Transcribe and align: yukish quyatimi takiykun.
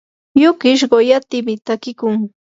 yukish 0.41 0.83
quyatimi 0.91 1.53
takiykun. 1.65 2.15